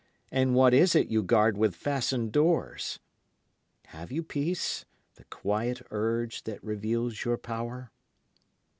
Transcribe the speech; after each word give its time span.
And 0.31 0.55
what 0.55 0.73
is 0.73 0.95
it 0.95 1.09
you 1.09 1.21
guard 1.21 1.59
with 1.59 1.75
fastened 1.75 2.31
doors? 2.31 2.97
Have 3.89 4.11
you 4.11 4.23
peace, 4.23 4.83
the 5.13 5.25
quiet 5.25 5.83
urge 5.91 6.41
that 6.45 6.63
reveals 6.63 7.23
your 7.23 7.37
power? 7.37 7.91